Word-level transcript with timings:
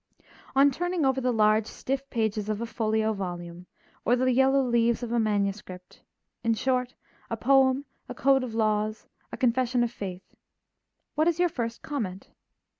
On 0.55 0.71
turning 0.71 1.05
over 1.05 1.21
the 1.21 1.31
large 1.31 1.67
stiff 1.67 2.09
pages 2.09 2.49
of 2.49 2.59
a 2.59 2.65
folio 2.65 3.13
volume, 3.13 3.67
or 4.03 4.15
the 4.15 4.31
yellow 4.31 4.63
leaves 4.65 5.03
of 5.03 5.11
a 5.11 5.19
manuscript, 5.19 6.01
in 6.43 6.55
short, 6.55 6.95
a 7.29 7.37
poem, 7.37 7.85
a 8.09 8.15
code 8.15 8.43
of 8.43 8.55
laws, 8.55 9.05
a 9.31 9.37
confession 9.37 9.83
of 9.83 9.91
faith, 9.91 10.33
what 11.13 11.27
is 11.27 11.37
your 11.39 11.49
first 11.49 11.83
comment? 11.83 12.29